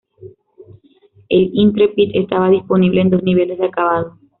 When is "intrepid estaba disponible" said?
1.53-3.01